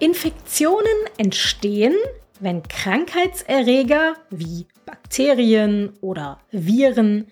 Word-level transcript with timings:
Infektionen 0.00 0.86
entstehen, 1.18 1.94
wenn 2.40 2.62
Krankheitserreger 2.62 4.14
wie 4.30 4.66
Bakterien 4.86 5.92
oder 6.00 6.40
Viren 6.50 7.30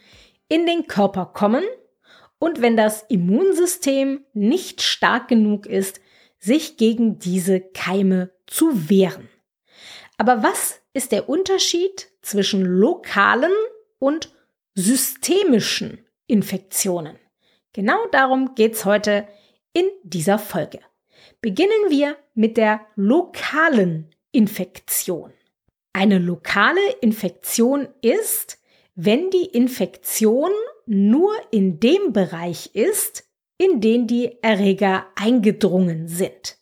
in 0.50 0.66
den 0.66 0.86
Körper 0.86 1.24
kommen 1.24 1.64
und 2.38 2.60
wenn 2.60 2.76
das 2.76 3.06
Immunsystem 3.08 4.26
nicht 4.34 4.82
stark 4.82 5.28
genug 5.28 5.64
ist, 5.64 6.02
sich 6.38 6.76
gegen 6.76 7.18
diese 7.18 7.60
Keime 7.60 8.30
zu 8.46 8.90
wehren. 8.90 9.30
Aber 10.18 10.42
was 10.42 10.82
ist 10.92 11.10
der 11.10 11.30
Unterschied 11.30 12.10
zwischen 12.20 12.66
lokalen 12.66 13.52
und 13.98 14.30
systemischen 14.74 16.04
Infektionen? 16.26 17.18
Genau 17.72 17.98
darum 18.12 18.54
geht 18.54 18.74
es 18.74 18.84
heute 18.84 19.26
in 19.72 19.86
dieser 20.02 20.38
Folge 20.38 20.80
beginnen 21.40 21.88
wir 21.88 22.16
mit 22.34 22.56
der 22.56 22.80
lokalen 22.96 24.08
Infektion. 24.32 25.32
Eine 25.92 26.18
lokale 26.18 26.80
Infektion 27.00 27.88
ist, 28.02 28.58
wenn 28.94 29.30
die 29.30 29.46
Infektion 29.46 30.50
nur 30.86 31.32
in 31.50 31.80
dem 31.80 32.12
Bereich 32.12 32.74
ist, 32.74 33.24
in 33.58 33.80
den 33.80 34.06
die 34.06 34.42
Erreger 34.42 35.06
eingedrungen 35.16 36.08
sind. 36.08 36.58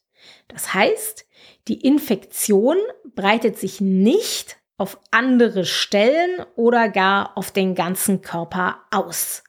Das 0.48 0.74
heißt, 0.74 1.26
die 1.68 1.80
Infektion 1.80 2.76
breitet 3.14 3.58
sich 3.58 3.80
nicht 3.80 4.56
auf 4.78 4.98
andere 5.10 5.64
Stellen 5.64 6.44
oder 6.54 6.88
gar 6.88 7.36
auf 7.36 7.50
den 7.50 7.74
ganzen 7.74 8.22
Körper 8.22 8.82
aus. 8.90 9.42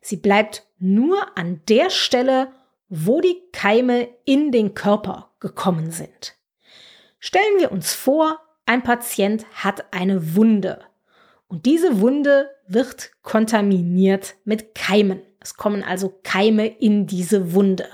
Sie 0.00 0.16
bleibt 0.16 0.66
nur 0.78 1.36
an 1.36 1.62
der 1.68 1.90
Stelle, 1.90 2.52
wo 2.88 3.20
die 3.20 3.42
Keime 3.52 4.08
in 4.24 4.52
den 4.52 4.74
Körper 4.74 5.32
gekommen 5.40 5.90
sind. 5.90 6.36
Stellen 7.18 7.58
wir 7.58 7.72
uns 7.72 7.92
vor, 7.92 8.38
ein 8.66 8.82
Patient 8.82 9.46
hat 9.54 9.92
eine 9.92 10.34
Wunde 10.34 10.80
und 11.48 11.66
diese 11.66 12.00
Wunde 12.00 12.50
wird 12.66 13.12
kontaminiert 13.22 14.34
mit 14.44 14.74
Keimen. 14.74 15.22
Es 15.40 15.54
kommen 15.54 15.82
also 15.82 16.18
Keime 16.24 16.66
in 16.66 17.06
diese 17.06 17.52
Wunde. 17.52 17.88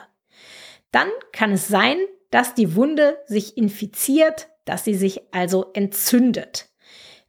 Dann 0.91 1.09
kann 1.33 1.53
es 1.53 1.69
sein, 1.69 1.99
dass 2.31 2.55
die 2.55 2.75
Wunde 2.77 3.19
sich 3.27 3.57
infiziert, 3.59 4.49
dass 4.65 4.85
sie 4.85 4.95
sich 4.95 5.23
also 5.35 5.71
entzündet. 5.75 6.71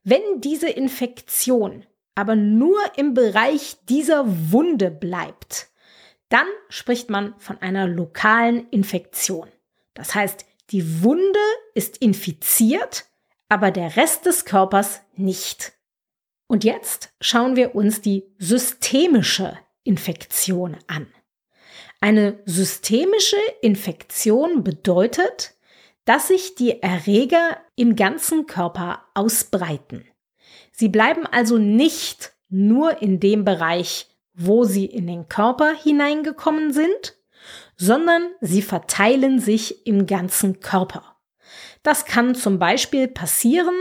Wenn 0.04 0.22
diese 0.38 0.70
Infektion 0.70 1.86
aber 2.16 2.36
nur 2.36 2.78
im 2.96 3.14
Bereich 3.14 3.78
dieser 3.90 4.24
Wunde 4.52 4.92
bleibt, 4.92 5.70
dann 6.30 6.48
spricht 6.70 7.10
man 7.10 7.36
von 7.40 7.62
einer 7.62 7.88
lokalen 7.88 8.68
Infektion. 8.70 9.50
Das 9.94 10.16
heißt, 10.16 10.46
die 10.72 11.04
Wunde 11.04 11.40
ist 11.76 11.98
infiziert, 11.98 13.06
aber 13.50 13.72
der 13.72 13.96
Rest 13.96 14.26
des 14.26 14.46
Körpers 14.46 15.02
nicht. 15.16 15.74
Und 16.48 16.64
jetzt 16.64 17.14
schauen 17.22 17.56
wir 17.56 17.76
uns 17.76 18.02
die 18.02 18.26
systemische 18.40 19.58
Infektion 19.84 20.78
an. 20.88 21.08
Eine 22.00 22.40
systemische 22.46 23.38
Infektion 23.62 24.64
bedeutet, 24.64 25.56
dass 26.06 26.28
sich 26.28 26.56
die 26.56 26.82
Erreger 26.82 27.58
im 27.76 27.96
ganzen 27.96 28.46
Körper 28.46 29.06
ausbreiten. 29.14 30.06
Sie 30.72 30.90
bleiben 30.90 31.26
also 31.26 31.58
nicht 31.58 32.34
nur 32.50 33.02
in 33.02 33.20
dem 33.20 33.46
Bereich, 33.46 34.08
wo 34.34 34.64
sie 34.64 34.86
in 34.86 35.08
den 35.08 35.28
Körper 35.28 35.74
hineingekommen 35.76 36.74
sind, 36.74 37.18
sondern 37.76 38.30
sie 38.42 38.62
verteilen 38.62 39.40
sich 39.40 39.86
im 39.86 40.06
ganzen 40.06 40.60
Körper. 40.60 41.18
Das 41.84 42.06
kann 42.06 42.36
zum 42.36 42.60
Beispiel 42.60 43.08
passieren, 43.08 43.76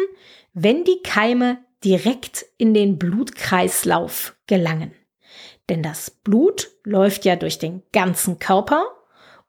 wenn 0.52 0.84
die 0.84 1.00
Keime 1.02 1.58
direkt 1.84 2.46
in 2.58 2.74
den 2.74 2.98
Blutkreislauf 2.98 4.36
gelangen. 4.46 4.92
Denn 5.68 5.82
das 5.82 6.10
Blut 6.10 6.70
läuft 6.84 7.24
ja 7.24 7.36
durch 7.36 7.58
den 7.58 7.82
ganzen 7.92 8.38
Körper 8.38 8.84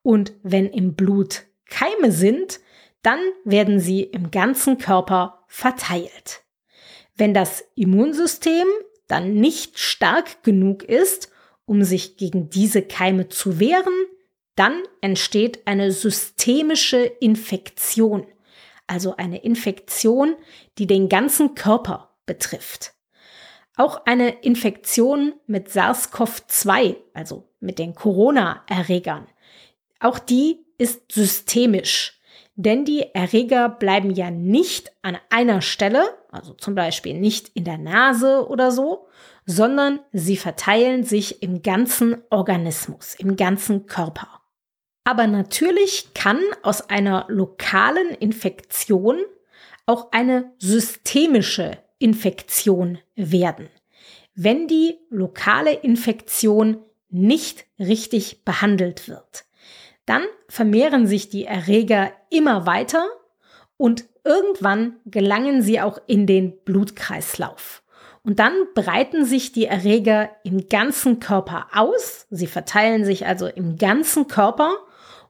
und 0.01 0.33
wenn 0.43 0.67
im 0.67 0.95
Blut 0.95 1.43
Keime 1.69 2.11
sind, 2.11 2.59
dann 3.01 3.19
werden 3.43 3.79
sie 3.79 4.01
im 4.01 4.31
ganzen 4.31 4.77
Körper 4.77 5.43
verteilt. 5.47 6.43
Wenn 7.15 7.33
das 7.33 7.63
Immunsystem 7.75 8.67
dann 9.07 9.35
nicht 9.35 9.79
stark 9.79 10.43
genug 10.43 10.83
ist, 10.83 11.31
um 11.65 11.83
sich 11.83 12.17
gegen 12.17 12.49
diese 12.49 12.81
Keime 12.81 13.29
zu 13.29 13.59
wehren, 13.59 13.93
dann 14.55 14.83
entsteht 15.01 15.65
eine 15.65 15.91
systemische 15.91 16.99
Infektion, 16.99 18.27
also 18.87 19.15
eine 19.15 19.43
Infektion, 19.43 20.35
die 20.77 20.87
den 20.87 21.09
ganzen 21.09 21.55
Körper 21.55 22.15
betrifft. 22.25 22.93
Auch 23.75 24.05
eine 24.05 24.29
Infektion 24.41 25.33
mit 25.47 25.69
SARS-CoV-2, 25.69 26.97
also 27.13 27.49
mit 27.59 27.79
den 27.79 27.95
Corona-Erregern, 27.95 29.27
auch 29.99 30.19
die 30.19 30.65
ist 30.77 31.11
systemisch, 31.11 32.19
denn 32.55 32.85
die 32.85 33.13
Erreger 33.13 33.69
bleiben 33.69 34.11
ja 34.11 34.29
nicht 34.29 34.91
an 35.01 35.17
einer 35.29 35.61
Stelle, 35.61 36.03
also 36.31 36.53
zum 36.53 36.75
Beispiel 36.75 37.19
nicht 37.19 37.49
in 37.55 37.63
der 37.63 37.77
Nase 37.77 38.47
oder 38.47 38.71
so, 38.71 39.07
sondern 39.45 39.99
sie 40.11 40.37
verteilen 40.37 41.03
sich 41.03 41.41
im 41.41 41.61
ganzen 41.61 42.21
Organismus, 42.29 43.15
im 43.15 43.35
ganzen 43.35 43.87
Körper. 43.87 44.41
Aber 45.03 45.27
natürlich 45.27 46.13
kann 46.13 46.39
aus 46.61 46.89
einer 46.89 47.25
lokalen 47.27 48.09
Infektion 48.19 49.17
auch 49.85 50.11
eine 50.11 50.53
systemische 50.59 51.77
Infektion 51.99 52.99
werden, 53.15 53.69
wenn 54.33 54.67
die 54.67 54.97
lokale 55.09 55.73
Infektion 55.73 56.77
nicht 57.09 57.65
richtig 57.79 58.45
behandelt 58.45 59.07
wird. 59.07 59.45
Dann 60.05 60.23
vermehren 60.49 61.07
sich 61.07 61.29
die 61.29 61.45
Erreger 61.45 62.11
immer 62.29 62.65
weiter 62.65 63.05
und 63.77 64.05
irgendwann 64.23 64.97
gelangen 65.05 65.61
sie 65.61 65.79
auch 65.81 65.99
in 66.07 66.27
den 66.27 66.57
Blutkreislauf. 66.63 67.83
Und 68.23 68.39
dann 68.39 68.53
breiten 68.73 69.25
sich 69.25 69.51
die 69.51 69.65
Erreger 69.65 70.29
im 70.43 70.69
ganzen 70.69 71.19
Körper 71.19 71.67
aus. 71.73 72.25
Sie 72.29 72.47
verteilen 72.47 73.03
sich 73.03 73.25
also 73.27 73.47
im 73.47 73.77
ganzen 73.77 74.27
Körper 74.27 74.77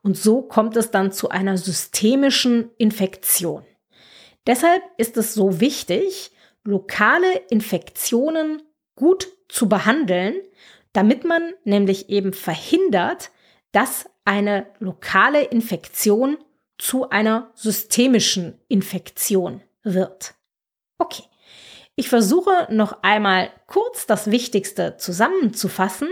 und 0.03 0.17
so 0.17 0.41
kommt 0.41 0.77
es 0.77 0.91
dann 0.91 1.11
zu 1.11 1.29
einer 1.29 1.57
systemischen 1.57 2.69
Infektion. 2.77 3.65
Deshalb 4.45 4.83
ist 4.97 5.17
es 5.17 5.33
so 5.33 5.59
wichtig, 5.59 6.31
lokale 6.63 7.33
Infektionen 7.49 8.61
gut 8.95 9.27
zu 9.47 9.69
behandeln, 9.69 10.35
damit 10.91 11.23
man 11.23 11.53
nämlich 11.63 12.09
eben 12.09 12.33
verhindert, 12.33 13.31
dass 13.71 14.09
eine 14.25 14.67
lokale 14.79 15.43
Infektion 15.43 16.37
zu 16.77 17.09
einer 17.09 17.51
systemischen 17.55 18.59
Infektion 18.67 19.61
wird. 19.83 20.35
Okay, 20.97 21.23
ich 21.95 22.09
versuche 22.09 22.67
noch 22.69 23.03
einmal 23.03 23.51
kurz 23.67 24.07
das 24.07 24.31
Wichtigste 24.31 24.97
zusammenzufassen. 24.97 26.09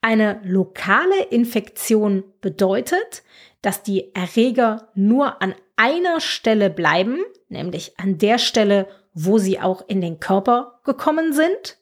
Eine 0.00 0.40
lokale 0.44 1.24
Infektion 1.24 2.24
bedeutet, 2.40 3.22
dass 3.62 3.82
die 3.82 4.14
Erreger 4.14 4.88
nur 4.94 5.42
an 5.42 5.54
einer 5.76 6.20
Stelle 6.20 6.70
bleiben, 6.70 7.18
nämlich 7.48 7.98
an 7.98 8.18
der 8.18 8.38
Stelle, 8.38 8.86
wo 9.12 9.38
sie 9.38 9.60
auch 9.60 9.86
in 9.88 10.00
den 10.00 10.20
Körper 10.20 10.80
gekommen 10.84 11.32
sind. 11.32 11.78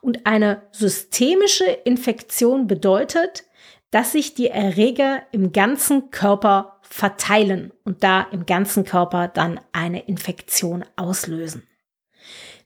Und 0.00 0.26
eine 0.26 0.62
systemische 0.72 1.64
Infektion 1.64 2.66
bedeutet, 2.66 3.44
dass 3.90 4.12
sich 4.12 4.34
die 4.34 4.48
Erreger 4.48 5.22
im 5.32 5.52
ganzen 5.52 6.10
Körper 6.10 6.80
verteilen 6.82 7.72
und 7.84 8.02
da 8.02 8.22
im 8.32 8.46
ganzen 8.46 8.84
Körper 8.84 9.28
dann 9.28 9.60
eine 9.72 10.06
Infektion 10.06 10.84
auslösen. 10.96 11.66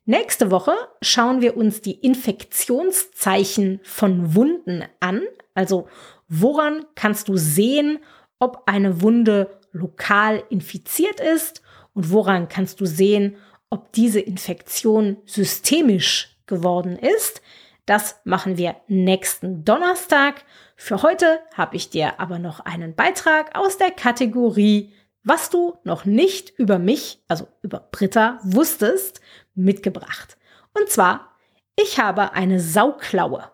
Nächste 0.07 0.51
Woche 0.51 0.75
schauen 1.01 1.41
wir 1.41 1.57
uns 1.57 1.81
die 1.81 1.99
Infektionszeichen 1.99 3.81
von 3.83 4.35
Wunden 4.35 4.85
an. 5.01 5.23
Also 5.55 5.89
woran 6.29 6.85
kannst 6.95 7.29
du 7.29 7.37
sehen, 7.37 8.01
ob 8.39 8.65
eine 8.67 9.01
Wunde 9.01 9.61
lokal 9.73 10.43
infiziert 10.51 11.21
ist 11.21 11.63
und 11.95 12.11
woran 12.11 12.49
kannst 12.49 12.81
du 12.81 12.87
sehen, 12.87 13.37
ob 13.71 13.93
diese 13.93 14.21
Infektion 14.21 15.17
systemisch 15.25 16.34
geworden 16.47 16.99
ist. 16.99 17.43
Das 17.87 18.21
machen 18.25 18.57
wir 18.57 18.77
nächsten 18.89 19.65
Donnerstag. 19.65 20.45
Für 20.77 21.03
heute 21.03 21.41
habe 21.55 21.77
ich 21.77 21.91
dir 21.91 22.19
aber 22.19 22.39
noch 22.39 22.61
einen 22.61 22.95
Beitrag 22.95 23.57
aus 23.57 23.77
der 23.77 23.91
Kategorie 23.91 24.93
Was 25.27 25.49
du 25.49 25.79
noch 25.85 26.05
nicht 26.05 26.51
über 26.59 26.79
mich, 26.79 27.23
also 27.29 27.49
über 27.63 27.81
Britta, 27.91 28.41
wusstest, 28.43 29.23
mitgebracht. 29.55 30.37
Und 30.75 30.91
zwar, 30.91 31.31
ich 31.81 31.99
habe 31.99 32.33
eine 32.33 32.61
Sauklaue. 32.61 33.51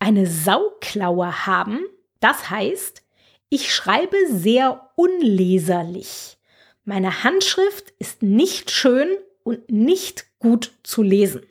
Eine 0.00 0.26
Sauklaue 0.26 1.46
haben, 1.46 1.80
das 2.18 2.50
heißt, 2.50 3.02
ich 3.48 3.72
schreibe 3.72 4.16
sehr 4.28 4.90
unleserlich. 4.96 6.36
Meine 6.84 7.22
Handschrift 7.22 7.92
ist 7.98 8.22
nicht 8.22 8.72
schön 8.72 9.08
und 9.44 9.70
nicht 9.70 10.26
gut 10.40 10.72
zu 10.82 11.02
lesen. 11.02 11.46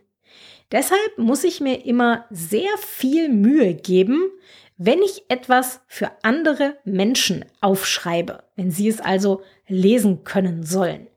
Deshalb 0.74 1.18
muss 1.18 1.44
ich 1.44 1.62
mir 1.62 1.86
immer 1.86 2.26
sehr 2.32 2.78
viel 2.80 3.30
Mühe 3.30 3.76
geben, 3.76 4.32
wenn 4.78 5.04
ich 5.04 5.24
etwas 5.30 5.82
für 5.88 6.12
andere 6.24 6.76
Menschen 6.84 7.46
aufschreibe, 7.62 8.44
wenn 8.56 8.72
sie 8.72 8.90
es 8.90 9.00
also 9.00 9.44
lesen 9.68 10.24
können 10.24 10.64
sollen. 10.64 11.08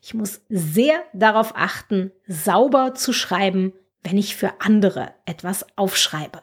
Ich 0.00 0.14
muss 0.14 0.42
sehr 0.48 1.02
darauf 1.12 1.52
achten, 1.56 2.12
sauber 2.26 2.94
zu 2.94 3.12
schreiben, 3.12 3.72
wenn 4.04 4.16
ich 4.16 4.36
für 4.36 4.52
andere 4.60 5.12
etwas 5.26 5.66
aufschreibe. 5.76 6.40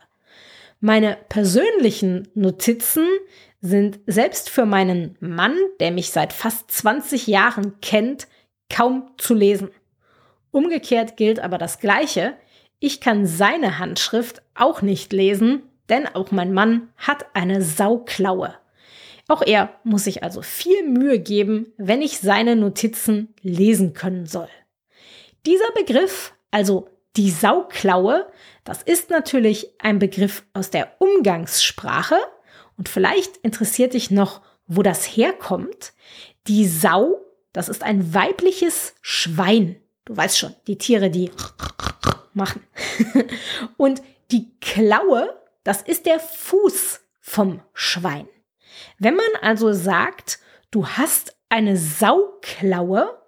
Meine 0.79 1.17
persönlichen 1.29 2.27
Notizen 2.35 3.07
sind 3.61 3.99
selbst 4.05 4.49
für 4.49 4.65
meinen 4.65 5.15
Mann, 5.19 5.57
der 5.79 5.91
mich 5.91 6.11
seit 6.11 6.33
fast 6.33 6.69
20 6.69 7.27
Jahren 7.27 7.79
kennt, 7.81 8.27
kaum 8.69 9.09
zu 9.17 9.33
lesen. 9.33 9.71
Umgekehrt 10.51 11.17
gilt 11.17 11.39
aber 11.39 11.57
das 11.57 11.79
Gleiche. 11.79 12.35
Ich 12.79 13.01
kann 13.01 13.25
seine 13.25 13.79
Handschrift 13.79 14.43
auch 14.53 14.83
nicht 14.83 15.11
lesen, 15.11 15.63
denn 15.89 16.07
auch 16.07 16.31
mein 16.31 16.53
Mann 16.53 16.89
hat 16.95 17.25
eine 17.33 17.63
Sauklaue. 17.63 18.53
Auch 19.27 19.41
er 19.41 19.73
muss 19.83 20.03
sich 20.03 20.23
also 20.23 20.41
viel 20.41 20.87
Mühe 20.87 21.19
geben, 21.19 21.73
wenn 21.77 22.01
ich 22.01 22.19
seine 22.19 22.55
Notizen 22.55 23.33
lesen 23.41 23.93
können 23.93 24.27
soll. 24.27 24.47
Dieser 25.45 25.71
Begriff, 25.75 26.33
also 26.51 26.87
die 27.15 27.31
Sauklaue, 27.31 28.27
das 28.63 28.83
ist 28.83 29.09
natürlich 29.09 29.73
ein 29.79 29.97
Begriff 29.97 30.45
aus 30.53 30.69
der 30.69 31.01
Umgangssprache 31.01 32.17
und 32.77 32.89
vielleicht 32.89 33.37
interessiert 33.37 33.95
dich 33.95 34.11
noch, 34.11 34.41
wo 34.67 34.83
das 34.83 35.03
herkommt. 35.03 35.93
Die 36.47 36.67
Sau, 36.67 37.19
das 37.53 37.69
ist 37.69 37.81
ein 37.81 38.13
weibliches 38.13 38.93
Schwein. 39.01 39.77
Du 40.05 40.15
weißt 40.15 40.37
schon, 40.37 40.53
die 40.67 40.77
Tiere, 40.77 41.09
die 41.09 41.31
machen. 42.37 42.65
und 43.77 44.01
die 44.31 44.49
Klaue, 44.61 45.37
das 45.63 45.81
ist 45.81 46.05
der 46.05 46.19
Fuß 46.19 47.01
vom 47.19 47.61
Schwein. 47.73 48.29
Wenn 48.99 49.15
man 49.15 49.25
also 49.41 49.73
sagt, 49.73 50.39
du 50.71 50.87
hast 50.87 51.35
eine 51.49 51.77
Sauklaue, 51.77 53.21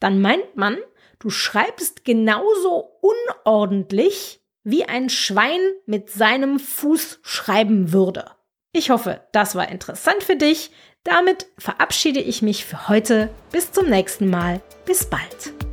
dann 0.00 0.20
meint 0.20 0.56
man, 0.56 0.78
du 1.18 1.30
schreibst 1.30 2.04
genauso 2.04 2.90
unordentlich, 3.00 4.40
wie 4.64 4.84
ein 4.84 5.08
Schwein 5.08 5.60
mit 5.86 6.10
seinem 6.10 6.58
Fuß 6.58 7.20
schreiben 7.22 7.92
würde. 7.92 8.30
Ich 8.72 8.90
hoffe, 8.90 9.20
das 9.32 9.54
war 9.54 9.68
interessant 9.68 10.22
für 10.22 10.36
dich. 10.36 10.70
Damit 11.04 11.46
verabschiede 11.58 12.20
ich 12.20 12.42
mich 12.42 12.64
für 12.64 12.88
heute. 12.88 13.30
Bis 13.50 13.72
zum 13.72 13.90
nächsten 13.90 14.30
Mal. 14.30 14.62
Bis 14.86 15.04
bald. 15.04 15.71